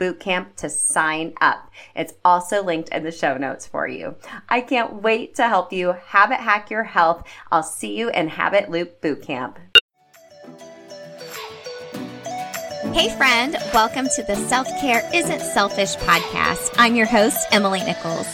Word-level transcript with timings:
bootcamp 0.00 0.56
to 0.56 0.70
sign 0.70 1.34
up. 1.40 1.70
It's 1.94 2.14
also 2.24 2.64
linked 2.64 2.88
in 2.88 3.04
the 3.04 3.12
show 3.12 3.36
notes 3.36 3.66
for 3.66 3.86
you. 3.86 4.16
I 4.48 4.62
can't 4.62 5.02
wait 5.02 5.34
to 5.36 5.46
help 5.46 5.72
you 5.72 5.92
habit 6.06 6.40
hack 6.40 6.70
your 6.70 6.84
health. 6.84 7.22
I'll 7.52 7.62
see 7.62 7.96
you 7.96 8.08
in 8.10 8.28
Habit 8.28 8.70
Loop 8.70 9.00
Bootcamp. 9.02 9.56
Hey, 12.94 13.14
friend, 13.16 13.56
welcome 13.72 14.08
to 14.16 14.22
the 14.22 14.34
Self 14.34 14.66
Care 14.80 15.08
Isn't 15.14 15.40
Selfish 15.40 15.94
podcast. 15.96 16.74
I'm 16.78 16.96
your 16.96 17.06
host, 17.06 17.46
Emily 17.52 17.80
Nichols. 17.84 18.26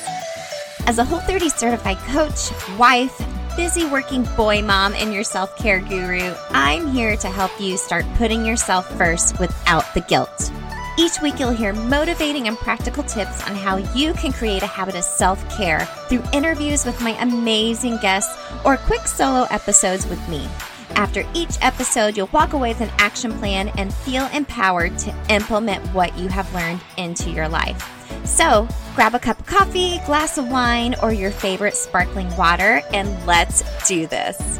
As 0.86 0.98
a 0.98 1.04
Whole 1.04 1.18
30 1.18 1.48
certified 1.48 1.98
coach, 1.98 2.52
wife, 2.78 3.20
busy 3.56 3.84
working 3.84 4.22
boy 4.36 4.62
mom, 4.62 4.94
and 4.94 5.12
your 5.12 5.24
self 5.24 5.56
care 5.58 5.80
guru, 5.80 6.32
I'm 6.50 6.86
here 6.86 7.16
to 7.16 7.28
help 7.28 7.50
you 7.60 7.76
start 7.76 8.04
putting 8.14 8.46
yourself 8.46 8.88
first 8.96 9.38
without 9.40 9.92
the 9.94 10.00
guilt. 10.02 10.52
Each 10.98 11.20
week, 11.20 11.38
you'll 11.38 11.50
hear 11.50 11.74
motivating 11.74 12.48
and 12.48 12.56
practical 12.56 13.02
tips 13.02 13.46
on 13.46 13.54
how 13.54 13.76
you 13.94 14.14
can 14.14 14.32
create 14.32 14.62
a 14.62 14.66
habit 14.66 14.94
of 14.94 15.04
self 15.04 15.38
care 15.54 15.84
through 16.08 16.22
interviews 16.32 16.86
with 16.86 16.98
my 17.02 17.10
amazing 17.22 17.98
guests 17.98 18.34
or 18.64 18.78
quick 18.78 19.06
solo 19.06 19.46
episodes 19.50 20.06
with 20.06 20.26
me. 20.26 20.48
After 20.94 21.22
each 21.34 21.58
episode, 21.60 22.16
you'll 22.16 22.30
walk 22.32 22.54
away 22.54 22.70
with 22.70 22.80
an 22.80 22.90
action 22.96 23.30
plan 23.32 23.68
and 23.76 23.92
feel 23.92 24.26
empowered 24.28 24.96
to 25.00 25.14
implement 25.28 25.84
what 25.88 26.16
you 26.16 26.28
have 26.28 26.52
learned 26.54 26.80
into 26.96 27.30
your 27.30 27.48
life. 27.48 27.92
So, 28.24 28.66
grab 28.94 29.14
a 29.14 29.18
cup 29.18 29.38
of 29.38 29.46
coffee, 29.46 29.98
glass 30.06 30.38
of 30.38 30.50
wine, 30.50 30.94
or 31.02 31.12
your 31.12 31.30
favorite 31.30 31.74
sparkling 31.74 32.34
water, 32.36 32.80
and 32.94 33.26
let's 33.26 33.62
do 33.86 34.06
this. 34.06 34.58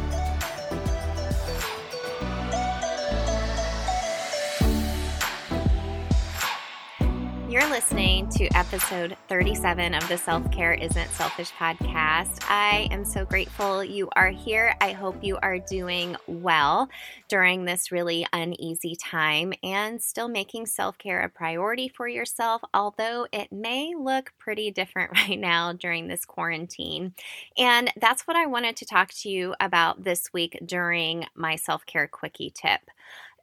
You're 7.57 7.71
listening 7.71 8.29
to 8.33 8.47
episode 8.55 9.17
37 9.29 9.95
of 9.95 10.07
the 10.07 10.15
Self 10.15 10.51
Care 10.51 10.75
Isn't 10.75 11.09
Selfish 11.09 11.51
podcast. 11.53 12.45
I 12.47 12.87
am 12.91 13.03
so 13.03 13.25
grateful 13.25 13.83
you 13.83 14.09
are 14.15 14.29
here. 14.29 14.75
I 14.79 14.91
hope 14.91 15.23
you 15.23 15.39
are 15.41 15.57
doing 15.57 16.15
well 16.27 16.87
during 17.27 17.65
this 17.65 17.91
really 17.91 18.25
uneasy 18.33 18.95
time 18.95 19.53
and 19.63 20.01
still 20.01 20.27
making 20.27 20.65
self 20.65 20.97
care 20.97 21.21
a 21.21 21.29
priority 21.29 21.87
for 21.87 22.07
yourself, 22.07 22.61
although 22.73 23.27
it 23.31 23.51
may 23.51 23.93
look 23.97 24.33
pretty 24.37 24.71
different 24.71 25.11
right 25.15 25.39
now 25.39 25.73
during 25.73 26.07
this 26.07 26.25
quarantine. 26.25 27.13
And 27.57 27.91
that's 27.99 28.23
what 28.23 28.37
I 28.37 28.45
wanted 28.45 28.75
to 28.77 28.85
talk 28.85 29.11
to 29.21 29.29
you 29.29 29.55
about 29.59 30.03
this 30.03 30.31
week 30.33 30.57
during 30.65 31.25
my 31.35 31.55
self 31.55 31.85
care 31.85 32.07
quickie 32.07 32.51
tip 32.53 32.81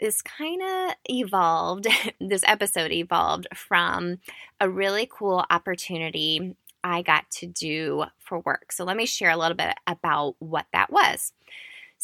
this 0.00 0.22
kind 0.22 0.60
of 0.60 0.94
evolved, 1.08 1.86
this 2.20 2.42
episode 2.46 2.90
evolved 2.90 3.46
from 3.54 4.18
a 4.60 4.68
really 4.68 5.08
cool 5.10 5.44
opportunity 5.50 6.56
I 6.82 7.02
got 7.02 7.30
to 7.32 7.46
do 7.46 8.04
for 8.18 8.40
work. 8.40 8.70
So 8.70 8.84
let 8.84 8.96
me 8.96 9.06
share 9.06 9.30
a 9.30 9.36
little 9.36 9.56
bit 9.56 9.74
about 9.86 10.36
what 10.38 10.66
that 10.72 10.92
was. 10.92 11.32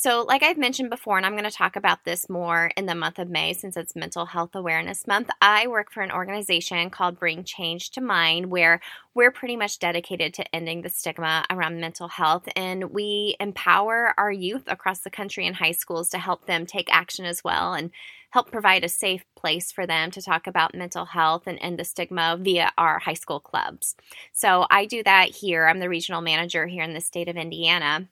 So, 0.02 0.24
like 0.26 0.42
I've 0.42 0.56
mentioned 0.56 0.88
before, 0.88 1.18
and 1.18 1.26
I'm 1.26 1.34
going 1.34 1.44
to 1.44 1.50
talk 1.50 1.76
about 1.76 2.06
this 2.06 2.30
more 2.30 2.70
in 2.74 2.86
the 2.86 2.94
month 2.94 3.18
of 3.18 3.28
May 3.28 3.52
since 3.52 3.76
it's 3.76 3.94
Mental 3.94 4.24
Health 4.24 4.54
Awareness 4.54 5.06
Month, 5.06 5.28
I 5.42 5.66
work 5.66 5.92
for 5.92 6.02
an 6.02 6.10
organization 6.10 6.88
called 6.88 7.18
Bring 7.18 7.44
Change 7.44 7.90
to 7.90 8.00
Mind, 8.00 8.46
where 8.46 8.80
we're 9.12 9.30
pretty 9.30 9.56
much 9.56 9.78
dedicated 9.78 10.32
to 10.32 10.54
ending 10.54 10.80
the 10.80 10.88
stigma 10.88 11.44
around 11.50 11.82
mental 11.82 12.08
health. 12.08 12.48
And 12.56 12.84
we 12.84 13.36
empower 13.40 14.14
our 14.16 14.32
youth 14.32 14.62
across 14.68 15.00
the 15.00 15.10
country 15.10 15.44
in 15.46 15.52
high 15.52 15.72
schools 15.72 16.08
to 16.12 16.18
help 16.18 16.46
them 16.46 16.64
take 16.64 16.90
action 16.90 17.26
as 17.26 17.44
well 17.44 17.74
and 17.74 17.90
help 18.30 18.50
provide 18.50 18.84
a 18.84 18.88
safe 18.88 19.26
place 19.36 19.70
for 19.70 19.86
them 19.86 20.10
to 20.12 20.22
talk 20.22 20.46
about 20.46 20.74
mental 20.74 21.04
health 21.04 21.42
and 21.46 21.58
end 21.60 21.78
the 21.78 21.84
stigma 21.84 22.38
via 22.40 22.72
our 22.78 23.00
high 23.00 23.12
school 23.12 23.38
clubs. 23.38 23.96
So 24.32 24.66
I 24.70 24.86
do 24.86 25.02
that 25.02 25.28
here. 25.28 25.66
I'm 25.66 25.78
the 25.78 25.90
regional 25.90 26.22
manager 26.22 26.66
here 26.66 26.84
in 26.84 26.94
the 26.94 27.02
state 27.02 27.28
of 27.28 27.36
Indiana. 27.36 28.08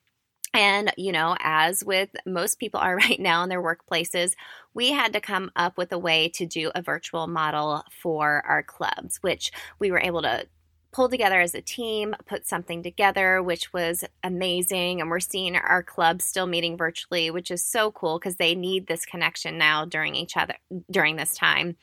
And, 0.55 0.93
you 0.97 1.13
know, 1.13 1.37
as 1.41 1.85
with 1.85 2.11
most 2.27 2.59
people 2.59 2.81
are 2.81 2.97
right 3.09 3.21
now 3.21 3.43
in 3.43 3.49
their 3.49 3.63
workplaces, 3.63 4.33
we 4.75 4.93
had 4.93 5.13
to 5.13 5.21
come 5.21 5.51
up 5.57 5.77
with 5.77 5.93
a 5.93 5.99
way 5.99 6.29
to 6.31 6.47
do 6.47 6.71
a 6.75 6.83
virtual 6.83 7.27
model 7.27 7.85
for 7.91 8.43
our 8.47 8.63
clubs, 8.63 9.19
which 9.23 9.51
we 9.79 9.91
were 9.91 10.01
able 10.01 10.23
to 10.23 10.47
pull 10.91 11.09
together 11.09 11.41
as 11.41 11.55
a 11.55 11.61
team, 11.61 12.15
put 12.27 12.47
something 12.47 12.83
together, 12.83 13.43
which 13.43 13.73
was 13.73 14.05
amazing. 14.25 15.01
And 15.01 15.11
we're 15.11 15.21
seeing 15.21 15.55
our 15.57 15.83
clubs 15.83 16.25
still 16.25 16.47
meeting 16.47 16.77
virtually, 16.77 17.31
which 17.31 17.51
is 17.51 17.63
so 17.63 17.91
cool 17.93 18.19
because 18.19 18.37
they 18.37 18.55
need 18.55 18.87
this 18.87 19.05
connection 19.05 19.59
now 19.59 19.85
during 19.85 20.15
each 20.15 20.37
other 20.37 20.55
during 20.91 21.17
this 21.17 21.37
time. 21.37 21.77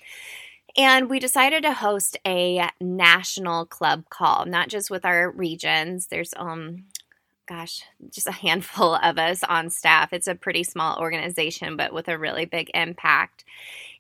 And 0.78 1.10
we 1.10 1.20
decided 1.20 1.64
to 1.64 1.72
host 1.72 2.18
a 2.28 2.70
national 2.82 3.66
club 3.68 4.10
call, 4.10 4.46
not 4.46 4.68
just 4.68 4.92
with 4.92 5.06
our 5.06 5.32
regions. 5.32 6.08
There's 6.08 6.34
um 6.36 6.86
gosh, 7.48 7.84
just 8.12 8.28
a 8.28 8.32
handful 8.32 8.96
of 9.04 9.18
us 9.18 9.44
on 9.44 9.70
staff. 9.70 10.14
It's 10.14 10.28
a 10.28 10.36
pretty 10.36 10.64
small 10.64 11.00
organization, 11.00 11.78
but 11.78 11.94
with 11.94 12.08
a 12.08 12.18
really 12.18 12.46
big 12.46 12.72
impact. 12.74 13.46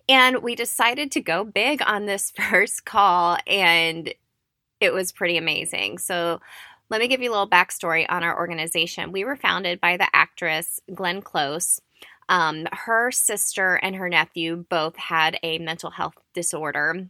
And 0.08 0.44
we 0.44 0.56
decided 0.56 1.12
to 1.12 1.22
go 1.22 1.44
big 1.44 1.82
on 1.86 2.06
this 2.06 2.32
first 2.50 2.86
call, 2.86 3.38
and 3.48 4.14
it 4.80 4.94
was 4.94 5.12
pretty 5.12 5.38
amazing. 5.38 5.98
So, 5.98 6.42
let 6.88 7.02
me 7.02 7.08
give 7.08 7.20
you 7.20 7.32
a 7.32 7.34
little 7.34 7.50
backstory 7.50 8.06
on 8.08 8.24
our 8.24 8.38
organization. 8.38 9.12
We 9.12 9.26
were 9.26 9.36
founded 9.36 9.82
by 9.82 9.98
the 9.98 10.08
actress 10.14 10.80
Glenn 10.94 11.24
Close. 11.24 11.82
Um, 12.30 12.68
her 12.72 13.12
sister 13.12 13.76
and 13.76 13.96
her 13.96 14.08
nephew 14.08 14.66
both 14.70 14.96
had 14.96 15.40
a 15.42 15.58
mental 15.58 15.90
health 15.90 16.14
disorder 16.36 17.08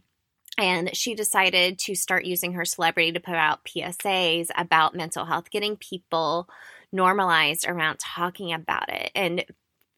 and 0.58 0.94
she 0.96 1.14
decided 1.14 1.78
to 1.80 1.94
start 1.94 2.24
using 2.24 2.52
her 2.54 2.64
celebrity 2.64 3.12
to 3.12 3.20
put 3.20 3.34
out 3.34 3.64
PSAs 3.64 4.48
about 4.56 4.94
mental 4.94 5.24
health, 5.24 5.50
getting 5.50 5.76
people 5.76 6.48
normalized 6.92 7.66
around 7.66 7.98
talking 7.98 8.52
about 8.52 8.88
it. 8.88 9.10
And 9.14 9.44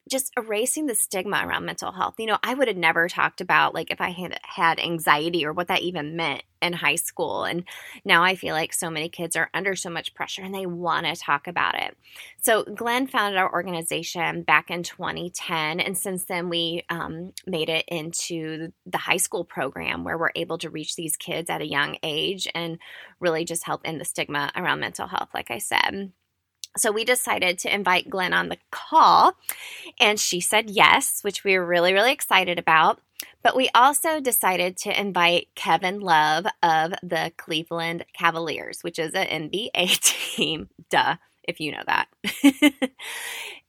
just 0.09 0.33
erasing 0.37 0.87
the 0.87 0.95
stigma 0.95 1.43
around 1.45 1.65
mental 1.65 1.93
health. 1.93 2.15
You 2.19 2.27
know, 2.27 2.39
I 2.43 2.55
would 2.55 2.69
have 2.69 2.77
never 2.77 3.09
talked 3.09 3.41
about 3.41 3.75
like 3.75 3.91
if 3.91 4.01
I 4.01 4.11
had 4.11 4.39
had 4.43 4.81
anxiety 4.81 5.45
or 5.45 5.53
what 5.53 5.69
that 5.69 5.83
even 5.83 6.17
meant 6.17 6.43
in 6.61 6.73
high 6.73 6.97
school. 6.97 7.45
And 7.45 7.65
now 8.05 8.25
I 8.25 8.35
feel 8.35 8.55
like 8.55 8.73
so 8.73 8.91
many 8.91 9.09
kids 9.09 9.37
are 9.37 9.51
under 9.55 9.77
so 9.77 9.91
much 9.91 10.15
pressure 10.15 10.43
and 10.43 10.55
they 10.55 10.67
want 10.67 11.07
to 11.07 11.15
talk 11.15 11.47
about 11.47 11.81
it. 11.81 11.97
So 12.41 12.65
Glenn 12.65 13.07
founded 13.07 13.39
our 13.39 13.53
organization 13.53 14.43
back 14.43 14.71
in 14.71 14.83
2010. 14.83 15.81
And 15.81 15.97
since 15.97 16.25
then, 16.25 16.49
we 16.49 16.85
um, 16.91 17.33
made 17.47 17.69
it 17.69 17.85
into 17.89 18.73
the 18.87 18.99
high 18.99 19.17
school 19.19 19.45
program 19.45 20.05
where 20.05 20.19
we're 20.19 20.31
able 20.35 20.59
to 20.59 20.71
reach 20.71 20.97
these 20.97 21.17
kids 21.17 21.51
at 21.51 21.63
a 21.63 21.69
young 21.69 21.97
age 22.03 22.49
and 22.55 22.79
really 23.21 23.45
just 23.45 23.65
help 23.65 23.83
end 23.85 24.01
the 24.01 24.05
stigma 24.05 24.51
around 24.57 24.81
mental 24.81 25.07
health, 25.07 25.29
like 25.35 25.51
I 25.51 25.59
said. 25.59 26.13
So 26.79 26.93
we 26.93 27.05
decided 27.05 27.59
to 27.61 27.75
invite 27.75 28.11
Glenn 28.11 28.33
on 28.33 28.49
the 28.49 28.59
call, 28.71 29.35
and 30.01 30.19
she 30.19 30.41
said 30.41 30.71
yes, 30.71 31.21
which 31.23 31.45
we 31.45 31.59
were 31.59 31.67
really, 31.67 31.93
really 31.93 32.13
excited 32.13 32.59
about. 32.59 33.01
But 33.43 33.57
we 33.57 33.69
also 33.75 34.21
decided 34.21 34.77
to 34.79 35.01
invite 35.01 35.49
Kevin 35.55 36.01
Love 36.01 36.47
of 36.63 36.93
the 37.03 37.33
Cleveland 37.37 38.05
Cavaliers, 38.13 38.81
which 38.83 38.99
is 38.99 39.15
an 39.15 39.51
NBA 39.51 40.01
team. 40.37 40.69
Duh, 40.91 41.17
if 41.45 41.61
you 41.61 41.73
know 41.73 41.83
that. 41.87 42.09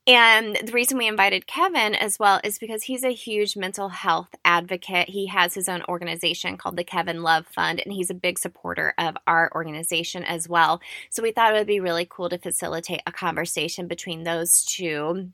And 0.10 0.58
the 0.66 0.72
reason 0.72 0.98
we 0.98 1.08
invited 1.08 1.46
Kevin 1.46 1.94
as 1.94 2.18
well 2.18 2.42
is 2.44 2.58
because 2.58 2.82
he's 2.82 3.04
a 3.04 3.14
huge 3.14 3.56
mental 3.56 3.90
health 3.90 4.34
advocate. 4.44 5.08
He 5.08 5.28
has 5.28 5.54
his 5.54 5.70
own 5.70 5.84
organization 5.88 6.58
called 6.58 6.78
the 6.78 6.84
Kevin 6.84 7.22
Love 7.22 7.46
Fund, 7.46 7.80
and 7.80 7.94
he's 7.94 8.10
a 8.10 8.16
big 8.16 8.40
supporter 8.40 8.96
of 8.98 9.16
our 9.28 9.52
organization 9.54 10.24
as 10.24 10.50
well. 10.50 10.82
So 11.12 11.22
we 11.22 11.32
thought 11.32 11.54
it 11.54 11.60
would 11.60 11.68
be 11.68 11.80
really 11.80 12.08
cool 12.10 12.28
to 12.30 12.40
facilitate 12.40 13.04
a 13.06 13.12
conversation 13.12 13.86
between 13.88 14.24
those 14.24 14.66
two 14.66 15.30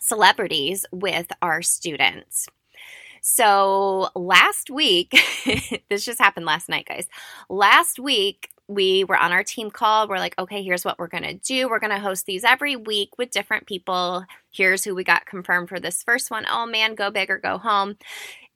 celebrities 0.00 0.84
with 0.90 1.28
our 1.40 1.62
students. 1.62 2.48
So 3.22 4.08
last 4.16 4.68
week, 4.68 5.12
this 5.88 6.04
just 6.04 6.18
happened 6.18 6.44
last 6.44 6.68
night, 6.68 6.88
guys. 6.88 7.06
Last 7.48 8.00
week, 8.00 8.50
we 8.68 9.04
were 9.04 9.16
on 9.16 9.32
our 9.32 9.42
team 9.42 9.70
call. 9.70 10.06
We're 10.06 10.18
like, 10.18 10.38
okay, 10.38 10.62
here's 10.62 10.84
what 10.84 10.98
we're 10.98 11.08
going 11.08 11.24
to 11.24 11.34
do. 11.34 11.68
We're 11.68 11.78
going 11.78 11.92
to 11.92 11.98
host 11.98 12.26
these 12.26 12.44
every 12.44 12.76
week 12.76 13.16
with 13.16 13.30
different 13.30 13.66
people. 13.66 14.24
Here's 14.50 14.84
who 14.84 14.94
we 14.94 15.04
got 15.04 15.26
confirmed 15.26 15.70
for 15.70 15.80
this 15.80 16.02
first 16.02 16.30
one. 16.30 16.44
Oh 16.50 16.66
man, 16.66 16.94
go 16.94 17.10
big 17.10 17.30
or 17.30 17.38
go 17.38 17.56
home. 17.58 17.96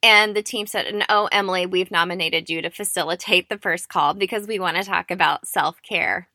And 0.03 0.35
the 0.35 0.43
team 0.43 0.67
said, 0.67 0.85
and 0.85 1.03
oh, 1.09 1.29
Emily, 1.31 1.65
we've 1.65 1.89
nominated 1.89 2.49
you 2.49 2.61
to 2.61 2.69
facilitate 2.69 3.49
the 3.49 3.57
first 3.57 3.89
call 3.89 4.13
because 4.13 4.47
we 4.47 4.59
want 4.59 4.77
to 4.77 4.83
talk 4.83 5.09
about 5.09 5.47
self 5.47 5.81
care. 5.81 6.27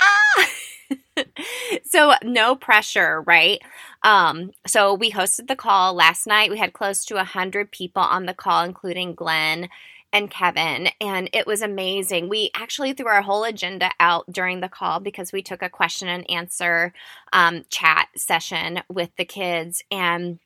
Ah! 0.00 0.48
so 1.84 2.12
no 2.22 2.54
pressure 2.54 3.22
right 3.22 3.60
um 4.04 4.50
so 4.66 4.94
we 4.94 5.10
hosted 5.10 5.48
the 5.48 5.56
call 5.56 5.94
last 5.94 6.26
night 6.26 6.50
we 6.50 6.58
had 6.58 6.72
close 6.72 7.04
to 7.04 7.14
100 7.14 7.72
people 7.72 8.02
on 8.02 8.26
the 8.26 8.34
call 8.34 8.62
including 8.62 9.14
glenn 9.14 9.68
and 10.12 10.30
Kevin, 10.30 10.88
and 11.00 11.28
it 11.32 11.46
was 11.46 11.62
amazing. 11.62 12.28
We 12.28 12.50
actually 12.54 12.92
threw 12.92 13.06
our 13.06 13.22
whole 13.22 13.44
agenda 13.44 13.90
out 14.00 14.24
during 14.30 14.60
the 14.60 14.68
call 14.68 15.00
because 15.00 15.32
we 15.32 15.42
took 15.42 15.62
a 15.62 15.68
question 15.68 16.08
and 16.08 16.30
answer 16.30 16.92
um, 17.32 17.64
chat 17.68 18.08
session 18.16 18.80
with 18.88 19.10
the 19.16 19.24
kids, 19.24 19.82
and 19.90 20.38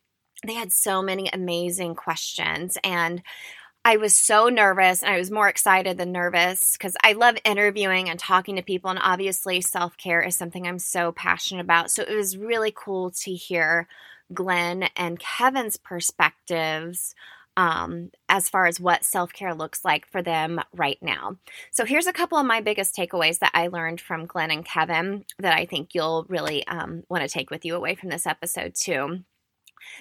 they 0.46 0.54
had 0.54 0.72
so 0.72 1.02
many 1.02 1.28
amazing 1.32 1.94
questions. 1.94 2.78
And 2.82 3.22
I 3.84 3.96
was 3.96 4.14
so 4.14 4.48
nervous, 4.48 5.02
and 5.02 5.14
I 5.14 5.18
was 5.18 5.30
more 5.30 5.48
excited 5.48 5.96
than 5.98 6.12
nervous 6.12 6.76
because 6.76 6.96
I 7.02 7.12
love 7.12 7.36
interviewing 7.44 8.10
and 8.10 8.18
talking 8.18 8.56
to 8.56 8.62
people, 8.62 8.90
and 8.90 9.00
obviously, 9.02 9.60
self 9.60 9.96
care 9.96 10.20
is 10.20 10.36
something 10.36 10.66
I'm 10.66 10.78
so 10.78 11.12
passionate 11.12 11.62
about. 11.62 11.90
So 11.90 12.02
it 12.02 12.14
was 12.14 12.36
really 12.36 12.72
cool 12.74 13.10
to 13.22 13.32
hear 13.32 13.88
Glenn 14.34 14.84
and 14.96 15.18
Kevin's 15.18 15.76
perspectives 15.76 17.14
um, 17.56 18.10
as 18.28 18.48
far 18.48 18.66
as 18.66 18.80
what 18.80 19.04
self 19.04 19.32
care 19.32 19.54
looks 19.54 19.84
like 19.84 20.06
for 20.06 20.22
them 20.22 20.60
right 20.72 20.98
now. 21.02 21.36
So, 21.70 21.84
here's 21.84 22.06
a 22.06 22.12
couple 22.12 22.38
of 22.38 22.46
my 22.46 22.60
biggest 22.60 22.96
takeaways 22.96 23.38
that 23.40 23.52
I 23.54 23.68
learned 23.68 24.00
from 24.00 24.26
Glenn 24.26 24.50
and 24.50 24.64
Kevin 24.64 25.24
that 25.38 25.56
I 25.56 25.66
think 25.66 25.94
you'll 25.94 26.26
really 26.28 26.66
um, 26.66 27.04
want 27.08 27.22
to 27.22 27.28
take 27.28 27.50
with 27.50 27.64
you 27.64 27.74
away 27.74 27.94
from 27.94 28.10
this 28.10 28.26
episode, 28.26 28.74
too. 28.74 29.20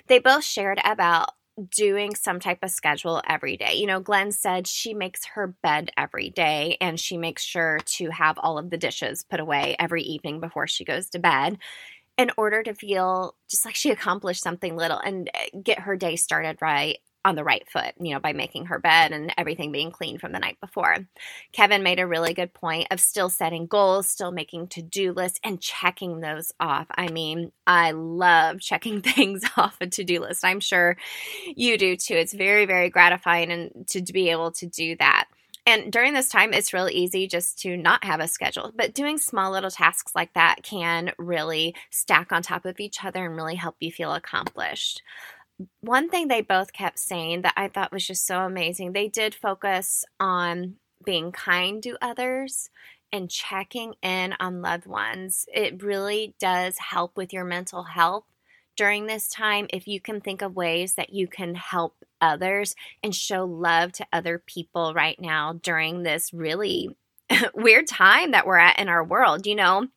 They 0.07 0.19
both 0.19 0.43
shared 0.43 0.79
about 0.83 1.29
doing 1.75 2.15
some 2.15 2.39
type 2.39 2.59
of 2.63 2.69
schedule 2.69 3.21
every 3.27 3.57
day. 3.57 3.73
You 3.75 3.87
know, 3.87 3.99
Glenn 3.99 4.31
said 4.31 4.67
she 4.67 4.93
makes 4.93 5.25
her 5.25 5.47
bed 5.47 5.91
every 5.97 6.29
day 6.29 6.77
and 6.79 6.99
she 6.99 7.17
makes 7.17 7.43
sure 7.43 7.79
to 7.85 8.09
have 8.11 8.37
all 8.39 8.57
of 8.57 8.69
the 8.69 8.77
dishes 8.77 9.25
put 9.29 9.39
away 9.39 9.75
every 9.79 10.03
evening 10.03 10.39
before 10.39 10.67
she 10.67 10.85
goes 10.85 11.09
to 11.09 11.19
bed 11.19 11.57
in 12.17 12.31
order 12.37 12.61
to 12.63 12.73
feel 12.73 13.35
just 13.49 13.65
like 13.65 13.75
she 13.75 13.91
accomplished 13.91 14.43
something 14.43 14.75
little 14.75 14.99
and 14.99 15.29
eh, 15.33 15.59
get 15.63 15.79
her 15.79 15.95
day 15.95 16.15
started 16.15 16.57
right 16.61 16.99
on 17.25 17.35
the 17.35 17.43
right 17.43 17.67
foot, 17.69 17.93
you 17.99 18.13
know, 18.13 18.19
by 18.19 18.33
making 18.33 18.65
her 18.65 18.79
bed 18.79 19.11
and 19.11 19.33
everything 19.37 19.71
being 19.71 19.91
clean 19.91 20.17
from 20.17 20.31
the 20.31 20.39
night 20.39 20.57
before. 20.61 20.95
Kevin 21.51 21.83
made 21.83 21.99
a 21.99 22.07
really 22.07 22.33
good 22.33 22.53
point 22.53 22.87
of 22.91 22.99
still 22.99 23.29
setting 23.29 23.67
goals, 23.67 24.07
still 24.07 24.31
making 24.31 24.67
to 24.67 24.81
do 24.81 25.11
lists, 25.11 25.39
and 25.43 25.61
checking 25.61 26.21
those 26.21 26.53
off. 26.59 26.87
I 26.91 27.09
mean, 27.09 27.51
I 27.67 27.91
love 27.91 28.59
checking 28.61 29.01
things 29.01 29.43
off 29.57 29.77
a 29.81 29.87
to 29.87 30.03
do 30.03 30.21
list. 30.21 30.45
I'm 30.45 30.59
sure 30.61 30.95
you 31.55 31.77
do 31.77 31.95
too. 31.95 32.15
It's 32.15 32.33
very, 32.33 32.65
very 32.65 32.89
gratifying 32.89 33.51
and 33.51 33.87
to 33.89 34.01
be 34.13 34.29
able 34.29 34.51
to 34.53 34.65
do 34.67 34.95
that. 34.97 35.27
And 35.65 35.91
during 35.91 36.13
this 36.13 36.29
time, 36.29 36.53
it's 36.53 36.73
really 36.73 36.93
easy 36.93 37.27
just 37.27 37.59
to 37.59 37.77
not 37.77 38.03
have 38.03 38.19
a 38.21 38.27
schedule. 38.27 38.71
But 38.75 38.95
doing 38.95 39.19
small 39.19 39.51
little 39.51 39.69
tasks 39.69 40.13
like 40.15 40.33
that 40.33 40.63
can 40.63 41.11
really 41.19 41.75
stack 41.91 42.31
on 42.31 42.41
top 42.41 42.65
of 42.65 42.79
each 42.79 43.03
other 43.03 43.25
and 43.25 43.35
really 43.35 43.53
help 43.55 43.75
you 43.79 43.91
feel 43.91 44.13
accomplished 44.13 45.03
one 45.81 46.09
thing 46.09 46.27
they 46.27 46.41
both 46.41 46.73
kept 46.73 46.99
saying 46.99 47.41
that 47.41 47.53
I 47.57 47.67
thought 47.67 47.91
was 47.91 48.07
just 48.07 48.25
so 48.25 48.41
amazing, 48.41 48.93
they 48.93 49.07
did 49.07 49.35
focus 49.35 50.05
on 50.19 50.75
being 51.03 51.31
kind 51.31 51.81
to 51.83 51.97
others 52.01 52.69
and 53.11 53.29
checking 53.29 53.93
in 54.01 54.35
on 54.39 54.61
loved 54.61 54.85
ones. 54.85 55.45
It 55.53 55.81
really 55.81 56.35
does 56.39 56.77
help 56.77 57.17
with 57.17 57.33
your 57.33 57.45
mental 57.45 57.83
health 57.83 58.25
during 58.77 59.07
this 59.07 59.27
time 59.27 59.67
if 59.71 59.87
you 59.87 59.99
can 59.99 60.21
think 60.21 60.41
of 60.41 60.55
ways 60.55 60.95
that 60.95 61.11
you 61.11 61.27
can 61.27 61.55
help 61.55 61.95
others 62.21 62.75
and 63.03 63.13
show 63.13 63.43
love 63.45 63.91
to 63.93 64.07
other 64.13 64.41
people 64.45 64.93
right 64.93 65.19
now 65.19 65.59
during 65.61 66.03
this 66.03 66.31
really 66.33 66.95
weird 67.53 67.87
time 67.87 68.31
that 68.31 68.45
we're 68.45 68.57
at 68.57 68.79
in 68.79 68.87
our 68.87 69.03
world. 69.03 69.45
You 69.45 69.55
know, 69.55 69.87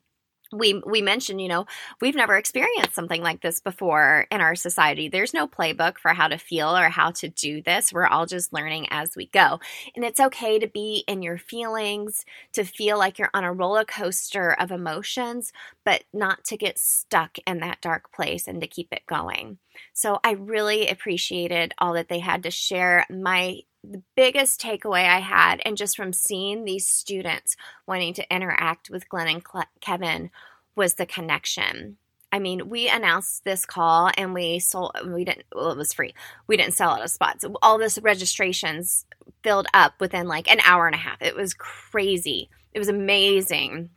we 0.53 0.81
we 0.87 1.03
mentioned 1.03 1.41
you 1.41 1.49
know 1.49 1.67
we've 2.01 2.15
never 2.15 2.37
experienced 2.37 2.95
something 2.95 3.23
like 3.23 3.41
this 3.41 3.61
before 3.61 4.27
in 4.31 4.41
our 4.41 4.55
society. 4.55 5.09
There's 5.09 5.35
no 5.35 5.47
playbook 5.47 5.99
for 5.99 6.13
how 6.13 6.29
to 6.29 6.39
feel 6.39 6.77
or 6.77 6.89
how 6.89 7.13
to 7.13 7.29
do 7.29 7.63
this. 7.63 7.93
We're 7.93 8.07
all 8.07 8.27
just 8.27 8.53
learning 8.53 8.89
as 8.91 9.17
we 9.17 9.27
go. 9.27 9.61
And 9.95 10.05
it's 10.05 10.21
okay 10.21 10.59
to 10.59 10.67
be 10.67 11.05
in 11.07 11.23
your 11.23 11.39
feelings 11.39 12.25
to 12.53 12.65
feel 12.65 12.99
like 12.99 13.19
you're 13.19 13.31
on 13.35 13.45
a 13.45 13.53
roller 13.53 13.85
coaster 13.85 14.53
of 14.53 14.71
emotions 14.71 15.53
but 15.85 16.05
not 16.13 16.45
to 16.45 16.57
get 16.57 16.79
stuck 16.79 17.39
in 17.47 17.61
that 17.61 17.81
dark 17.81 18.13
place 18.13 18.47
and 18.47 18.61
to 18.61 18.67
keep 18.67 18.93
it 18.93 19.07
going. 19.07 19.59
So 19.95 20.21
i 20.23 20.33
really 20.33 20.89
appreciated 20.89 21.75
all 21.79 21.95
that 21.95 22.09
they 22.09 22.19
had 22.19 22.43
to 22.45 22.51
share. 22.51 23.07
My 23.11 23.61
the 23.85 24.03
biggest 24.17 24.61
takeaway 24.61 25.09
I 25.09 25.21
had, 25.21 25.61
and 25.65 25.77
just 25.77 25.97
from 25.97 26.13
seeing 26.13 26.65
these 26.65 26.87
students 26.87 27.57
wanting 27.87 28.15
to 28.15 28.35
interact 28.35 28.91
with 28.91 29.09
Glenn 29.09 29.29
and 29.29 29.43
Kevin, 29.81 30.31
was 30.77 30.95
the 30.95 31.07
connection. 31.07 31.97
I 32.33 32.39
mean, 32.39 32.71
we 32.71 32.89
announced 32.89 33.45
this 33.45 33.67
call 33.67 34.11
and 34.17 34.33
we 34.33 34.59
sold, 34.59 34.93
we 35.07 35.25
didn't, 35.25 35.45
well, 35.55 35.71
it 35.73 35.77
was 35.77 35.93
free. 35.93 36.15
We 36.47 36.57
didn't 36.57 36.73
sell 36.73 36.93
out 36.93 37.03
of 37.03 37.11
spots. 37.11 37.45
All 37.61 37.77
this 37.77 37.99
registrations 37.99 39.05
filled 39.43 39.67
up 39.75 39.93
within 40.01 40.27
like 40.27 40.51
an 40.51 40.61
hour 40.65 40.87
and 40.87 40.95
a 40.95 40.99
half. 40.99 41.21
It 41.21 41.37
was 41.37 41.53
crazy. 41.53 42.49
It 42.73 42.79
was 42.79 42.89
amazing. 42.89 43.91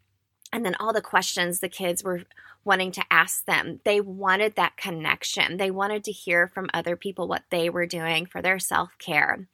And 0.56 0.66
then 0.66 0.76
all 0.80 0.94
the 0.94 1.02
questions 1.02 1.60
the 1.60 1.68
kids 1.68 2.02
were 2.02 2.22
wanting 2.64 2.94
to 2.94 3.04
ask 3.12 3.44
them, 3.44 3.82
they 3.84 4.00
wanted 4.00 4.56
that 4.56 4.78
connection. 4.78 5.58
They 5.58 5.70
wanted 5.70 6.06
to 6.06 6.14
hear 6.14 6.48
from 6.48 6.70
other 6.74 6.96
people 6.96 7.28
what 7.28 7.44
they 7.50 7.70
were 7.70 7.86
doing 7.86 8.26
for 8.26 8.42
their 8.42 8.58
self 8.58 8.92
care. 8.98 9.50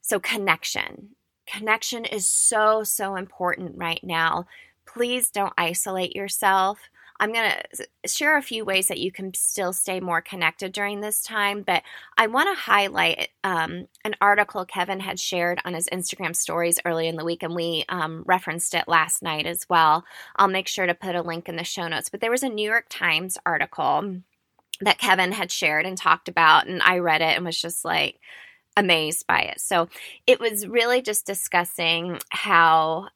So, 0.00 0.18
connection. 0.18 1.10
Connection 1.46 2.06
is 2.06 2.26
so, 2.26 2.82
so 2.82 3.14
important 3.16 3.74
right 3.76 4.02
now 4.02 4.46
please 4.86 5.30
don't 5.30 5.52
isolate 5.56 6.14
yourself. 6.14 6.78
I'm 7.22 7.32
going 7.32 7.52
to 7.52 8.08
share 8.08 8.36
a 8.36 8.42
few 8.42 8.64
ways 8.64 8.88
that 8.88 8.98
you 8.98 9.12
can 9.12 9.32
still 9.32 9.72
stay 9.72 10.00
more 10.00 10.20
connected 10.20 10.72
during 10.72 11.00
this 11.00 11.22
time, 11.22 11.62
but 11.62 11.84
I 12.18 12.26
want 12.26 12.48
to 12.48 12.60
highlight 12.60 13.28
um, 13.44 13.86
an 14.04 14.16
article 14.20 14.64
Kevin 14.64 14.98
had 14.98 15.20
shared 15.20 15.60
on 15.64 15.72
his 15.72 15.88
Instagram 15.92 16.34
stories 16.34 16.80
early 16.84 17.06
in 17.06 17.14
the 17.14 17.24
week, 17.24 17.44
and 17.44 17.54
we 17.54 17.84
um, 17.88 18.24
referenced 18.26 18.74
it 18.74 18.88
last 18.88 19.22
night 19.22 19.46
as 19.46 19.64
well. 19.68 20.04
I'll 20.34 20.48
make 20.48 20.66
sure 20.66 20.84
to 20.84 20.94
put 20.94 21.14
a 21.14 21.22
link 21.22 21.48
in 21.48 21.54
the 21.54 21.62
show 21.62 21.86
notes, 21.86 22.08
but 22.08 22.20
there 22.20 22.32
was 22.32 22.42
a 22.42 22.48
New 22.48 22.68
York 22.68 22.86
Times 22.88 23.38
article 23.46 24.16
that 24.80 24.98
Kevin 24.98 25.30
had 25.30 25.52
shared 25.52 25.86
and 25.86 25.96
talked 25.96 26.28
about, 26.28 26.66
and 26.66 26.82
I 26.82 26.98
read 26.98 27.20
it 27.20 27.36
and 27.36 27.44
was 27.44 27.60
just 27.60 27.84
like, 27.84 28.18
amazed 28.76 29.26
by 29.28 29.42
it. 29.42 29.60
So 29.60 29.88
it 30.26 30.40
was 30.40 30.66
really 30.66 31.02
just 31.02 31.26
discussing 31.26 32.18
how 32.30 33.10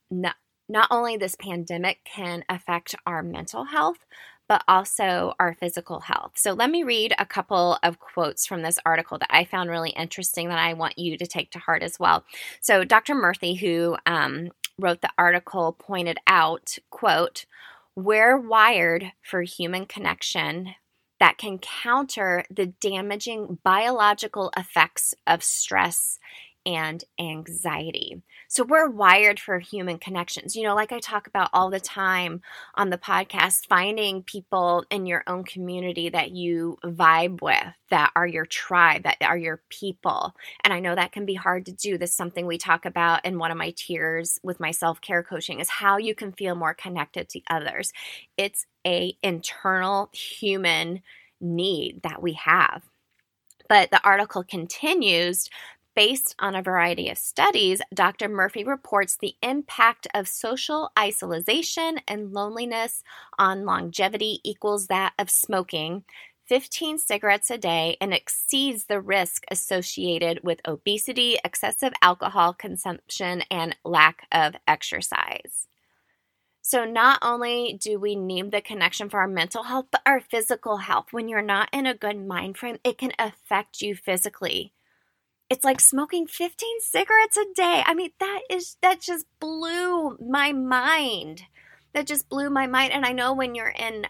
not 0.68 0.88
only 0.90 1.16
this 1.16 1.36
pandemic 1.36 2.00
can 2.04 2.44
affect 2.48 2.94
our 3.06 3.22
mental 3.22 3.64
health, 3.64 3.98
but 4.48 4.62
also 4.68 5.34
our 5.40 5.54
physical 5.54 6.00
health. 6.00 6.32
So, 6.36 6.52
let 6.52 6.70
me 6.70 6.84
read 6.84 7.14
a 7.18 7.26
couple 7.26 7.78
of 7.82 7.98
quotes 7.98 8.46
from 8.46 8.62
this 8.62 8.78
article 8.86 9.18
that 9.18 9.30
I 9.30 9.44
found 9.44 9.70
really 9.70 9.90
interesting 9.90 10.48
that 10.48 10.58
I 10.58 10.74
want 10.74 10.98
you 10.98 11.18
to 11.18 11.26
take 11.26 11.50
to 11.52 11.58
heart 11.58 11.82
as 11.82 11.98
well. 11.98 12.24
So, 12.60 12.84
Dr. 12.84 13.14
Murthy, 13.14 13.58
who 13.58 13.96
um, 14.06 14.50
wrote 14.78 15.00
the 15.00 15.10
article, 15.18 15.72
pointed 15.72 16.18
out, 16.26 16.78
quote, 16.90 17.46
we're 17.96 18.38
wired 18.38 19.12
for 19.22 19.42
human 19.42 19.86
connection 19.86 20.74
that 21.18 21.38
can 21.38 21.58
counter 21.58 22.44
the 22.50 22.66
damaging 22.66 23.58
biological 23.64 24.52
effects 24.56 25.14
of 25.26 25.42
stress 25.42 26.18
and 26.66 27.04
anxiety. 27.18 28.20
So 28.48 28.64
we're 28.64 28.90
wired 28.90 29.38
for 29.38 29.60
human 29.60 29.98
connections. 29.98 30.56
You 30.56 30.64
know, 30.64 30.74
like 30.74 30.90
I 30.90 30.98
talk 30.98 31.28
about 31.28 31.48
all 31.52 31.70
the 31.70 31.80
time 31.80 32.42
on 32.74 32.90
the 32.90 32.98
podcast, 32.98 33.68
finding 33.68 34.24
people 34.24 34.84
in 34.90 35.06
your 35.06 35.22
own 35.28 35.44
community 35.44 36.08
that 36.08 36.32
you 36.32 36.76
vibe 36.84 37.40
with, 37.40 37.72
that 37.90 38.10
are 38.16 38.26
your 38.26 38.46
tribe, 38.46 39.04
that 39.04 39.16
are 39.22 39.38
your 39.38 39.62
people. 39.70 40.34
And 40.64 40.72
I 40.72 40.80
know 40.80 40.96
that 40.96 41.12
can 41.12 41.24
be 41.24 41.34
hard 41.34 41.66
to 41.66 41.72
do. 41.72 41.96
This 41.96 42.12
something 42.12 42.46
we 42.46 42.58
talk 42.58 42.84
about 42.84 43.24
in 43.24 43.38
one 43.38 43.52
of 43.52 43.56
my 43.56 43.72
tiers 43.76 44.40
with 44.42 44.58
my 44.58 44.72
self-care 44.72 45.22
coaching 45.22 45.60
is 45.60 45.68
how 45.68 45.96
you 45.96 46.14
can 46.16 46.32
feel 46.32 46.56
more 46.56 46.74
connected 46.74 47.28
to 47.28 47.40
others. 47.48 47.92
It's 48.36 48.66
a 48.84 49.16
internal 49.22 50.10
human 50.12 51.02
need 51.40 52.00
that 52.02 52.20
we 52.20 52.32
have. 52.32 52.82
But 53.68 53.90
the 53.90 54.00
article 54.04 54.44
continues 54.44 55.50
Based 55.96 56.34
on 56.38 56.54
a 56.54 56.60
variety 56.60 57.08
of 57.08 57.16
studies, 57.16 57.80
Dr. 57.94 58.28
Murthy 58.28 58.66
reports 58.66 59.16
the 59.16 59.34
impact 59.42 60.06
of 60.12 60.28
social 60.28 60.90
isolation 60.98 62.00
and 62.06 62.34
loneliness 62.34 63.02
on 63.38 63.64
longevity 63.64 64.40
equals 64.44 64.88
that 64.88 65.14
of 65.18 65.30
smoking 65.30 66.04
15 66.48 66.98
cigarettes 66.98 67.50
a 67.50 67.56
day 67.56 67.96
and 67.98 68.12
exceeds 68.12 68.84
the 68.84 69.00
risk 69.00 69.46
associated 69.50 70.40
with 70.44 70.60
obesity, 70.68 71.38
excessive 71.42 71.94
alcohol 72.02 72.52
consumption, 72.52 73.42
and 73.50 73.74
lack 73.82 74.26
of 74.30 74.54
exercise. 74.68 75.66
So, 76.60 76.84
not 76.84 77.20
only 77.22 77.78
do 77.80 77.98
we 77.98 78.16
need 78.16 78.50
the 78.50 78.60
connection 78.60 79.08
for 79.08 79.20
our 79.20 79.28
mental 79.28 79.62
health, 79.62 79.86
but 79.90 80.02
our 80.04 80.20
physical 80.20 80.76
health. 80.76 81.06
When 81.12 81.26
you're 81.26 81.40
not 81.40 81.70
in 81.72 81.86
a 81.86 81.94
good 81.94 82.22
mind 82.22 82.58
frame, 82.58 82.76
it 82.84 82.98
can 82.98 83.12
affect 83.18 83.80
you 83.80 83.94
physically 83.94 84.74
it's 85.48 85.64
like 85.64 85.80
smoking 85.80 86.26
15 86.26 86.80
cigarettes 86.80 87.36
a 87.36 87.44
day. 87.54 87.82
I 87.86 87.94
mean, 87.94 88.10
that 88.18 88.40
is 88.50 88.76
that 88.82 89.00
just 89.00 89.26
blew 89.40 90.18
my 90.18 90.52
mind. 90.52 91.42
That 91.92 92.06
just 92.06 92.28
blew 92.28 92.50
my 92.50 92.66
mind. 92.66 92.92
And 92.92 93.06
I 93.06 93.12
know 93.12 93.32
when 93.32 93.54
you're 93.54 93.68
in 93.68 94.06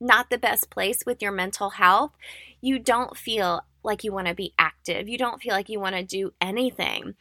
not 0.00 0.30
the 0.30 0.38
best 0.38 0.70
place 0.70 1.04
with 1.04 1.20
your 1.20 1.32
mental 1.32 1.70
health, 1.70 2.12
you 2.60 2.78
don't 2.78 3.16
feel 3.16 3.62
like 3.82 4.04
you 4.04 4.12
want 4.12 4.28
to 4.28 4.34
be 4.34 4.54
active. 4.58 5.08
You 5.08 5.18
don't 5.18 5.42
feel 5.42 5.52
like 5.52 5.68
you 5.68 5.80
want 5.80 5.96
to 5.96 6.02
do 6.02 6.32
anything. 6.40 7.14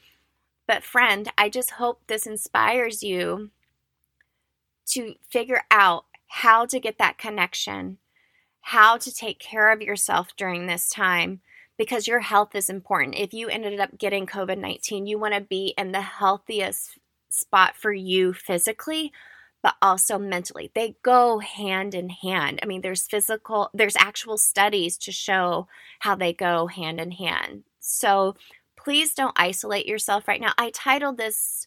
But 0.68 0.84
friend, 0.84 1.32
I 1.38 1.50
just 1.50 1.72
hope 1.72 2.02
this 2.08 2.28
inspires 2.28 3.04
you 3.04 3.50
to 4.88 5.16
figure 5.30 5.64
out 5.72 6.06
how 6.28 6.66
to 6.66 6.80
get 6.80 6.98
that 6.98 7.18
connection, 7.18 7.98
how 8.62 8.98
to 8.98 9.14
take 9.14 9.40
care 9.40 9.72
of 9.72 9.82
yourself 9.82 10.30
during 10.38 10.68
this 10.68 10.90
time 10.90 11.42
because 11.82 12.08
your 12.08 12.20
health 12.20 12.54
is 12.54 12.70
important. 12.70 13.16
If 13.16 13.34
you 13.34 13.50
ended 13.50 13.80
up 13.80 13.98
getting 13.98 14.28
COVID 14.28 14.60
19, 14.60 15.08
you 15.08 15.18
want 15.18 15.34
to 15.34 15.42
be 15.42 15.74
in 15.80 15.92
the 15.92 16.02
healthiest 16.02 17.00
spot 17.32 17.76
for 17.76 17.92
you 17.92 18.34
physically, 18.34 19.12
but 19.64 19.74
also 19.82 20.20
mentally. 20.20 20.70
They 20.76 20.98
go 21.02 21.40
hand 21.40 21.96
in 21.96 22.10
hand. 22.10 22.60
I 22.62 22.68
mean, 22.68 22.82
there's 22.82 23.08
physical, 23.08 23.72
there's 23.74 23.96
actual 23.98 24.38
studies 24.38 24.96
to 25.00 25.12
show 25.12 25.68
how 26.02 26.14
they 26.14 26.34
go 26.34 26.68
hand 26.68 27.00
in 27.00 27.10
hand. 27.10 27.64
So 27.80 28.36
please 28.78 29.16
don't 29.16 29.34
isolate 29.36 29.88
yourself 29.88 30.28
right 30.28 30.40
now. 30.40 30.54
I 30.60 30.70
titled 30.70 31.18
this 31.18 31.66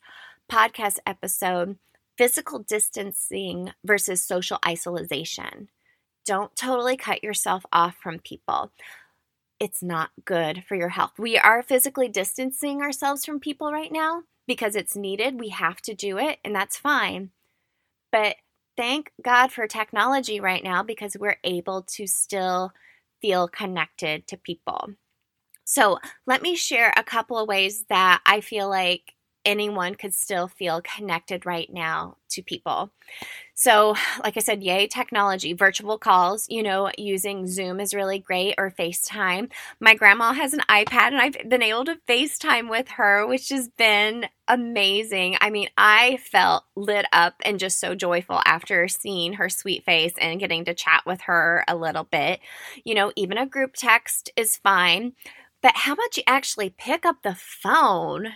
podcast 0.49 0.99
episode 1.05 1.77
Physical 2.17 2.61
Distancing 2.61 3.73
versus 3.85 4.23
Social 4.23 4.61
Isolation. 4.65 5.71
Don't 6.25 6.55
totally 6.55 6.97
cut 6.97 7.25
yourself 7.25 7.67
off 7.73 7.97
from 8.01 8.21
people 8.21 8.71
it's 9.65 9.83
not 9.83 10.11
good 10.27 10.63
for 10.69 10.75
your 10.75 10.91
health. 10.91 11.13
We 11.19 11.39
are 11.39 11.63
physically 11.63 12.07
distancing 12.07 12.83
ourselves 12.83 13.25
from 13.25 13.41
people 13.41 13.73
right 13.73 13.91
now 13.91 14.25
because 14.47 14.77
it's 14.77 14.95
needed. 14.95 15.41
We 15.41 15.49
have 15.49 15.81
to 15.83 15.95
do 15.95 16.19
it, 16.19 16.39
and 16.45 16.55
that's 16.55 16.77
fine. 16.77 17.31
But 18.13 18.37
thank 18.77 19.11
God 19.23 19.53
for 19.53 19.67
technology 19.67 20.39
right 20.39 20.63
now 20.63 20.83
because 20.83 21.17
we're 21.19 21.39
able 21.45 21.81
to 21.93 22.07
still 22.07 22.73
feel 23.23 23.49
connected 23.49 24.27
to 24.27 24.37
people. 24.37 24.91
So, 25.65 25.99
let 26.27 26.43
me 26.43 26.57
share 26.57 26.93
a 26.95 27.03
couple 27.03 27.39
of 27.39 27.49
ways 27.49 27.87
that 27.89 28.21
I 28.27 28.43
feel 28.43 28.69
like 28.69 29.14
anyone 29.45 29.95
could 29.95 30.15
still 30.15 30.49
feel 30.49 30.83
connected 30.83 31.47
right 31.47 31.73
now 31.73 32.17
to 32.31 32.43
people. 32.43 32.91
So, 33.57 33.95
like 34.25 34.37
I 34.37 34.41
said, 34.41 34.65
yay, 34.65 34.89
technology, 34.89 35.53
virtual 35.53 35.97
calls, 35.97 36.47
you 36.49 36.63
know, 36.63 36.91
using 36.99 37.47
Zoom 37.47 37.79
is 37.79 37.95
really 37.95 38.19
great 38.19 38.57
or 38.59 38.73
FaceTime. 38.73 39.51
My 39.79 39.95
grandma 39.95 40.33
has 40.33 40.55
an 40.55 40.63
iPad 40.69 41.09
and 41.09 41.21
I've 41.21 41.49
been 41.49 41.63
able 41.63 41.85
to 41.85 42.01
FaceTime 42.09 42.69
with 42.69 42.89
her, 42.89 43.25
which 43.27 43.51
has 43.51 43.69
been 43.69 44.27
amazing. 44.49 45.37
I 45.41 45.51
mean, 45.51 45.69
I 45.79 46.17
felt 46.17 46.65
lit 46.75 47.07
up 47.13 47.35
and 47.45 47.61
just 47.61 47.79
so 47.79 47.95
joyful 47.95 48.41
after 48.45 48.89
seeing 48.89 49.35
her 49.35 49.49
sweet 49.49 49.85
face 49.85 50.15
and 50.21 50.41
getting 50.41 50.65
to 50.65 50.75
chat 50.75 51.03
with 51.07 51.23
her 51.23 51.65
a 51.69 51.77
little 51.77 52.05
bit. 52.05 52.41
You 52.83 52.95
know, 52.95 53.13
even 53.15 53.39
a 53.39 53.47
group 53.47 53.75
text 53.77 54.31
is 54.37 54.57
fine. 54.57 55.13
But 55.63 55.77
how 55.77 55.95
about 55.95 56.17
you 56.17 56.25
actually 56.27 56.71
pick 56.71 57.07
up 57.07 57.23
the 57.23 57.35
phone 57.35 58.35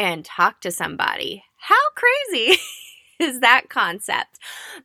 and 0.00 0.24
talk 0.24 0.62
to 0.62 0.70
somebody? 0.72 1.44
How 1.58 1.76
crazy 1.94 2.58
is 3.20 3.40
that 3.40 3.68
concept? 3.68 4.38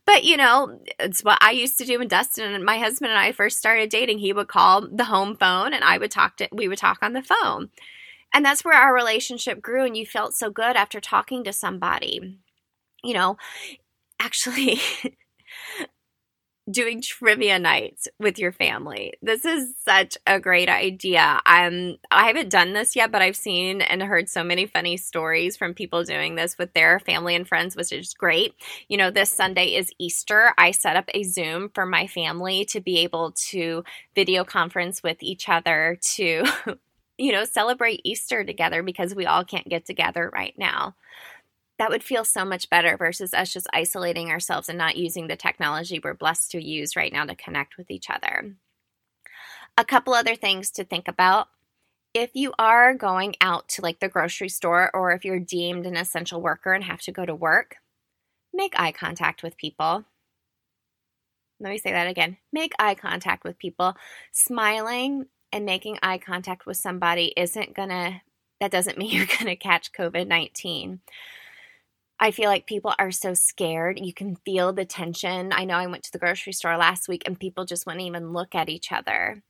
But 0.04 0.24
you 0.24 0.36
know, 0.36 0.78
it's 1.00 1.24
what 1.24 1.38
I 1.40 1.52
used 1.52 1.78
to 1.78 1.86
do 1.86 1.98
when 1.98 2.08
Dustin 2.08 2.52
and 2.52 2.64
my 2.64 2.76
husband 2.76 3.10
and 3.10 3.18
I 3.18 3.32
first 3.32 3.56
started 3.56 3.88
dating. 3.88 4.18
He 4.18 4.34
would 4.34 4.48
call 4.48 4.86
the 4.86 5.04
home 5.04 5.34
phone 5.34 5.72
and 5.72 5.82
I 5.82 5.96
would 5.96 6.10
talk 6.10 6.36
to 6.36 6.48
we 6.52 6.68
would 6.68 6.78
talk 6.78 6.98
on 7.00 7.14
the 7.14 7.22
phone. 7.22 7.70
And 8.34 8.44
that's 8.44 8.62
where 8.62 8.78
our 8.78 8.94
relationship 8.94 9.62
grew 9.62 9.86
and 9.86 9.96
you 9.96 10.04
felt 10.04 10.34
so 10.34 10.50
good 10.50 10.76
after 10.76 11.00
talking 11.00 11.44
to 11.44 11.52
somebody. 11.52 12.38
You 13.02 13.14
know, 13.14 13.38
actually 14.20 14.80
doing 16.68 17.00
trivia 17.00 17.58
nights 17.58 18.08
with 18.18 18.38
your 18.38 18.50
family. 18.50 19.14
This 19.22 19.44
is 19.44 19.74
such 19.84 20.18
a 20.26 20.40
great 20.40 20.68
idea. 20.68 21.40
Um, 21.46 21.96
I 22.10 22.26
haven't 22.26 22.50
done 22.50 22.72
this 22.72 22.96
yet, 22.96 23.12
but 23.12 23.22
I've 23.22 23.36
seen 23.36 23.82
and 23.82 24.02
heard 24.02 24.28
so 24.28 24.42
many 24.42 24.66
funny 24.66 24.96
stories 24.96 25.56
from 25.56 25.74
people 25.74 26.02
doing 26.02 26.34
this 26.34 26.58
with 26.58 26.72
their 26.74 26.98
family 26.98 27.36
and 27.36 27.46
friends, 27.46 27.76
which 27.76 27.92
is 27.92 28.14
great. 28.14 28.54
You 28.88 28.96
know, 28.96 29.10
this 29.12 29.30
Sunday 29.30 29.76
is 29.76 29.92
Easter. 29.98 30.52
I 30.58 30.72
set 30.72 30.96
up 30.96 31.08
a 31.14 31.22
Zoom 31.22 31.70
for 31.72 31.86
my 31.86 32.08
family 32.08 32.64
to 32.66 32.80
be 32.80 32.98
able 32.98 33.32
to 33.48 33.84
video 34.16 34.42
conference 34.44 35.04
with 35.04 35.22
each 35.22 35.48
other 35.48 35.98
to, 36.14 36.44
you 37.18 37.30
know, 37.30 37.44
celebrate 37.44 38.00
Easter 38.02 38.42
together 38.42 38.82
because 38.82 39.14
we 39.14 39.24
all 39.26 39.44
can't 39.44 39.68
get 39.68 39.86
together 39.86 40.30
right 40.34 40.54
now 40.58 40.96
that 41.78 41.90
would 41.90 42.02
feel 42.02 42.24
so 42.24 42.44
much 42.44 42.70
better 42.70 42.96
versus 42.96 43.34
us 43.34 43.52
just 43.52 43.66
isolating 43.72 44.30
ourselves 44.30 44.68
and 44.68 44.78
not 44.78 44.96
using 44.96 45.26
the 45.26 45.36
technology 45.36 46.00
we're 46.02 46.14
blessed 46.14 46.50
to 46.52 46.64
use 46.64 46.96
right 46.96 47.12
now 47.12 47.24
to 47.24 47.34
connect 47.34 47.76
with 47.76 47.90
each 47.90 48.08
other. 48.08 48.54
A 49.76 49.84
couple 49.84 50.14
other 50.14 50.36
things 50.36 50.70
to 50.72 50.84
think 50.84 51.06
about. 51.06 51.48
If 52.14 52.30
you 52.32 52.54
are 52.58 52.94
going 52.94 53.34
out 53.42 53.68
to 53.70 53.82
like 53.82 54.00
the 54.00 54.08
grocery 54.08 54.48
store 54.48 54.90
or 54.94 55.12
if 55.12 55.24
you're 55.24 55.38
deemed 55.38 55.84
an 55.84 55.98
essential 55.98 56.40
worker 56.40 56.72
and 56.72 56.82
have 56.84 57.02
to 57.02 57.12
go 57.12 57.26
to 57.26 57.34
work, 57.34 57.76
make 58.54 58.78
eye 58.80 58.92
contact 58.92 59.42
with 59.42 59.58
people. 59.58 60.04
Let 61.60 61.70
me 61.70 61.78
say 61.78 61.92
that 61.92 62.06
again. 62.06 62.38
Make 62.52 62.72
eye 62.78 62.94
contact 62.94 63.44
with 63.44 63.58
people. 63.58 63.94
Smiling 64.32 65.26
and 65.52 65.66
making 65.66 65.98
eye 66.02 66.18
contact 66.18 66.64
with 66.64 66.78
somebody 66.78 67.34
isn't 67.36 67.74
going 67.74 67.90
to, 67.90 68.22
that 68.60 68.70
doesn't 68.70 68.96
mean 68.96 69.10
you're 69.16 69.26
going 69.26 69.46
to 69.46 69.56
catch 69.56 69.92
COVID 69.92 70.26
19. 70.26 71.00
I 72.18 72.30
feel 72.30 72.48
like 72.48 72.66
people 72.66 72.94
are 72.98 73.10
so 73.10 73.34
scared. 73.34 74.00
You 74.00 74.14
can 74.14 74.36
feel 74.36 74.72
the 74.72 74.86
tension. 74.86 75.52
I 75.52 75.64
know 75.64 75.74
I 75.74 75.86
went 75.86 76.02
to 76.04 76.12
the 76.12 76.18
grocery 76.18 76.54
store 76.54 76.76
last 76.76 77.08
week 77.08 77.22
and 77.26 77.38
people 77.38 77.66
just 77.66 77.86
wouldn't 77.86 78.04
even 78.04 78.32
look 78.32 78.54
at 78.54 78.70
each 78.70 78.90
other. 78.90 79.42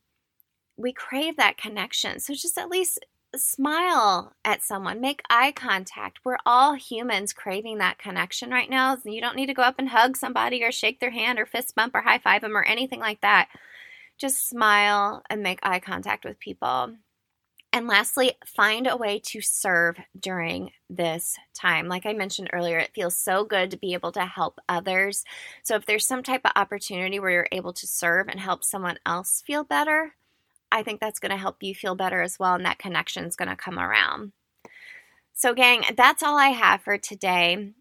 We 0.77 0.93
crave 0.93 1.37
that 1.37 1.57
connection. 1.57 2.19
So 2.19 2.35
just 2.35 2.59
at 2.59 2.69
least 2.69 2.99
smile 3.37 4.35
at 4.45 4.63
someone, 4.63 5.01
make 5.01 5.23
eye 5.31 5.53
contact. 5.53 6.21
We're 6.25 6.39
all 6.45 6.75
humans 6.75 7.33
craving 7.33 7.79
that 7.79 7.99
connection 7.99 8.51
right 8.51 8.69
now. 8.69 8.97
You 9.05 9.21
don't 9.21 9.37
need 9.37 9.47
to 9.47 9.55
go 9.55 9.63
up 9.63 9.77
and 9.79 9.89
hug 9.89 10.17
somebody 10.17 10.63
or 10.65 10.73
shake 10.73 11.01
their 11.01 11.11
hand 11.11 11.39
or 11.39 11.47
fist 11.47 11.75
bump 11.75 11.95
or 11.95 12.03
high 12.03 12.19
five 12.19 12.43
them 12.43 12.57
or 12.57 12.65
anything 12.65 13.01
like 13.01 13.21
that. 13.21 13.49
Just 14.19 14.49
smile 14.49 15.23
and 15.31 15.43
make 15.43 15.61
eye 15.63 15.81
contact 15.81 16.25
with 16.25 16.39
people. 16.39 16.95
And 17.77 17.87
lastly, 17.87 18.33
find 18.47 18.87
a 18.87 18.97
way 18.97 19.19
to 19.27 19.43
serve 19.43 19.99
during 20.19 20.71
this 20.89 21.37
time. 21.53 21.89
Like 21.89 22.07
I 22.07 22.15
mentioned 22.15 22.49
earlier, 22.55 22.79
it 22.79 22.95
feels 22.95 23.15
so 23.15 23.45
good 23.45 23.71
to 23.71 23.77
be 23.77 23.93
able 23.93 24.13
to 24.13 24.25
help 24.25 24.59
others. 24.67 25.25
So 25.63 25.75
if 25.75 25.85
there's 25.85 26.07
some 26.07 26.23
type 26.23 26.41
of 26.47 26.53
opportunity 26.57 27.21
where 27.21 27.29
you're 27.29 27.49
able 27.53 27.75
to 27.75 27.87
serve 27.87 28.29
and 28.29 28.41
help 28.41 28.65
someone 28.65 28.97
else 29.05 29.43
feel 29.47 29.63
better, 29.63 30.15
I 30.73 30.85
think 30.85 31.01
that's 31.01 31.19
going 31.19 31.33
to 31.33 31.37
help 31.37 31.63
you 31.63 31.75
feel 31.75 31.95
better 31.95 32.23
as 32.23 32.39
well. 32.39 32.55
And 32.55 32.65
that 32.65 32.79
connection 32.79 33.27
is 33.27 33.37
going 33.37 33.51
to 33.51 33.57
come 33.57 33.79
around. 33.79 34.33
So, 35.35 35.53
gang, 35.53 35.83
that's 35.99 36.23
all 36.23 36.39
I 36.39 36.49
have 36.49 36.81
for 36.81 36.97
today. 36.97 37.75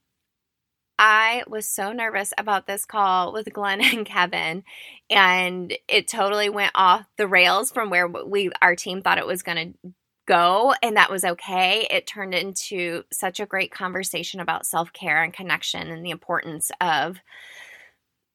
I 0.98 1.44
was 1.48 1.68
so 1.68 1.92
nervous 1.92 2.34
about 2.38 2.68
this 2.68 2.86
call 2.86 3.34
with 3.34 3.52
Glenn 3.52 3.82
and 3.84 4.06
Kevin, 4.06 4.64
and 5.10 5.74
it 5.88 6.08
totally 6.08 6.50
went 6.50 6.72
off 6.75 7.06
the 7.18 7.28
rails 7.28 7.72
from 7.72 7.90
where 7.90 8.08
we 8.08 8.52
our 8.62 8.75
team 8.75 9.02
thought 9.02 9.18
it 9.18 9.28
was 9.28 9.44
going 9.44 9.74
to 9.84 9.92
go, 10.28 10.74
and 10.82 10.98
that 10.98 11.12
was 11.12 11.25
okay. 11.25 11.88
It 11.92 12.08
turned 12.08 12.34
into 12.34 13.04
such 13.12 13.40
a 13.40 13.46
great 13.46 13.72
conversation 13.72 14.40
about 14.40 14.66
self 14.66 14.94
care 14.94 15.24
and 15.24 15.34
connection 15.34 15.90
and 15.90 16.06
the 16.06 16.12
importance 16.12 16.72
of 16.82 17.20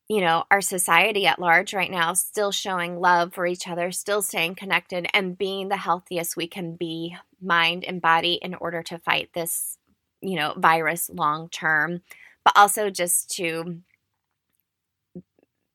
you 0.09 0.21
know, 0.21 0.43
our 0.50 0.61
society 0.61 1.25
at 1.29 1.38
large 1.38 1.73
right 1.73 1.90
now 1.90 2.14
still 2.14 2.50
showing 2.50 2.99
love 2.99 3.33
for 3.33 3.47
each 3.47 3.69
other, 3.69 3.93
still 3.93 4.23
staying 4.23 4.57
connected, 4.57 5.07
and 5.14 5.38
being 5.38 5.69
the 5.69 5.76
healthiest 5.76 6.37
we 6.37 6.49
can 6.49 6.75
be, 6.75 7.17
mind 7.40 7.85
and 7.85 8.02
body, 8.02 8.33
in 8.43 8.55
order 8.55 8.83
to 8.83 8.99
fight 8.99 9.31
this, 9.35 9.79
you 10.21 10.35
know, 10.35 10.52
virus 10.57 11.09
long 11.14 11.49
term 11.49 12.00
but 12.44 12.56
also 12.56 12.90
just 12.90 13.30
to 13.37 13.80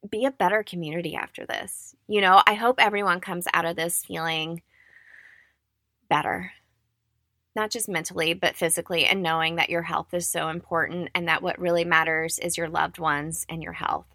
be 0.09 0.25
a 0.25 0.31
better 0.31 0.63
community 0.63 1.15
after 1.15 1.45
this. 1.45 1.95
You 2.07 2.21
know, 2.21 2.41
I 2.45 2.53
hope 2.53 2.75
everyone 2.79 3.19
comes 3.19 3.47
out 3.53 3.65
of 3.65 3.75
this 3.75 4.03
feeling 4.05 4.61
better, 6.09 6.51
not 7.55 7.71
just 7.71 7.89
mentally, 7.89 8.33
but 8.33 8.55
physically, 8.55 9.05
and 9.05 9.23
knowing 9.23 9.55
that 9.55 9.69
your 9.69 9.81
health 9.81 10.13
is 10.13 10.27
so 10.27 10.49
important 10.49 11.09
and 11.15 11.27
that 11.27 11.41
what 11.41 11.59
really 11.59 11.85
matters 11.85 12.39
is 12.39 12.57
your 12.57 12.69
loved 12.69 12.99
ones 12.99 13.45
and 13.49 13.63
your 13.63 13.73
health. 13.73 14.05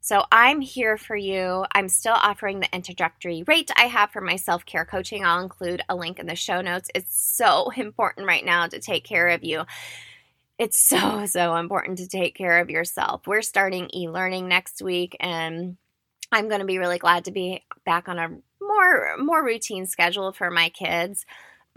So 0.00 0.24
I'm 0.30 0.60
here 0.60 0.96
for 0.96 1.16
you. 1.16 1.66
I'm 1.72 1.88
still 1.88 2.14
offering 2.14 2.60
the 2.60 2.74
introductory 2.74 3.42
rate 3.46 3.70
I 3.76 3.88
have 3.88 4.10
for 4.10 4.20
my 4.20 4.36
self 4.36 4.64
care 4.64 4.84
coaching. 4.84 5.24
I'll 5.24 5.42
include 5.42 5.82
a 5.88 5.96
link 5.96 6.18
in 6.18 6.26
the 6.26 6.36
show 6.36 6.60
notes. 6.60 6.88
It's 6.94 7.14
so 7.14 7.70
important 7.76 8.26
right 8.26 8.44
now 8.44 8.66
to 8.68 8.78
take 8.78 9.04
care 9.04 9.28
of 9.28 9.44
you 9.44 9.64
it's 10.58 10.78
so, 10.78 11.26
so 11.26 11.56
important 11.56 11.98
to 11.98 12.08
take 12.08 12.34
care 12.34 12.60
of 12.60 12.70
yourself. 12.70 13.26
We're 13.26 13.42
starting 13.42 13.90
e 13.94 14.08
learning 14.08 14.48
next 14.48 14.82
week, 14.82 15.16
and 15.20 15.76
I'm 16.32 16.48
going 16.48 16.60
to 16.60 16.66
be 16.66 16.78
really 16.78 16.98
glad 16.98 17.24
to 17.26 17.30
be 17.30 17.64
back 17.84 18.08
on 18.08 18.18
a 18.18 18.28
more 18.60 19.16
more 19.18 19.44
routine 19.44 19.86
schedule 19.86 20.32
for 20.32 20.50
my 20.50 20.68
kids 20.68 21.24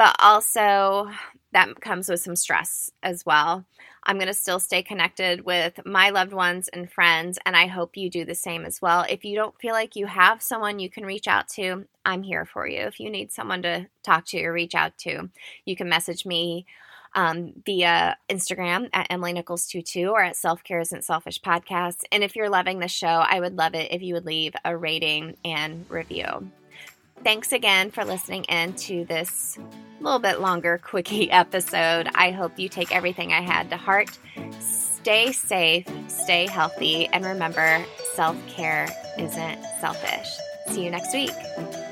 but 0.02 0.16
also 0.18 1.12
that 1.54 1.80
comes 1.80 2.10
with 2.10 2.20
some 2.20 2.36
stress 2.36 2.90
as 3.04 3.24
well. 3.24 3.64
I'm 4.04 4.18
going 4.18 4.30
to 4.30 4.34
still 4.34 4.60
stay 4.60 4.82
connected 4.82 5.46
with 5.46 5.80
my 5.86 6.10
loved 6.10 6.34
ones 6.34 6.70
and 6.70 6.92
friends, 6.92 7.38
and 7.46 7.56
I 7.56 7.68
hope 7.68 7.96
you 7.96 8.10
do 8.10 8.26
the 8.26 8.34
same 8.34 8.66
as 8.66 8.82
well. 8.82 9.06
If 9.08 9.24
you 9.24 9.36
don't 9.36 9.60
feel 9.60 9.74
like 9.74 9.96
you 9.96 10.08
have 10.08 10.42
someone 10.42 10.80
you 10.80 10.90
can 10.90 11.06
reach 11.06 11.28
out 11.28 11.48
to, 11.50 11.86
I'm 12.04 12.24
here 12.24 12.46
for 12.46 12.68
you. 12.68 12.80
If 12.80 13.00
you 13.00 13.12
need 13.12 13.32
someone 13.32 13.62
to 13.62 13.90
talk 14.02 14.26
to 14.30 14.44
or 14.44 14.52
reach 14.52 14.74
out 14.74 14.98
to, 15.02 15.30
you 15.66 15.76
can 15.76 15.88
message 15.88 16.26
me 16.26 16.66
um, 17.14 17.54
via 17.66 18.18
Instagram 18.30 18.90
at 18.94 19.08
Emily 19.10 19.34
Nichols 19.34 19.68
22 19.68 20.10
or 20.10 20.22
at 20.24 20.36
Self 20.36 20.64
Care 20.64 20.80
Isn't 20.80 21.04
Selfish 21.04 21.42
Podcast. 21.42 22.04
And 22.12 22.24
if 22.24 22.36
you're 22.36 22.50
loving 22.50 22.80
the 22.80 22.88
show, 22.88 23.08
I 23.08 23.40
would 23.40 23.58
love 23.58 23.76
it 23.76 23.92
if 23.92 24.02
you 24.02 24.14
would 24.14 24.26
leave 24.26 24.54
a 24.64 24.76
rating 24.76 25.38
and 25.44 25.86
review. 25.90 26.50
Thanks 27.24 27.52
again 27.52 27.92
for 27.92 28.04
listening 28.04 28.46
in 28.46 28.74
to 28.74 29.06
this 29.06 29.60
little 30.00 30.20
bit 30.20 30.40
longer 30.40 30.80
quickie 30.84 31.30
episode. 31.32 32.10
I 32.16 32.32
hope 32.32 32.58
you 32.58 32.70
take 32.70 32.96
everything 32.96 33.32
I 33.32 33.42
had 33.42 33.70
to 33.70 33.78
heart. 33.78 34.18
Stay 34.60 35.32
safe, 35.32 35.88
stay 36.08 36.48
healthy, 36.48 37.08
and 37.08 37.26
remember 37.26 37.84
self 38.14 38.38
care 38.48 38.88
isn't 39.18 39.60
selfish. 39.80 40.30
See 40.68 40.86
you 40.86 40.92
next 40.92 41.14
week. 41.14 41.91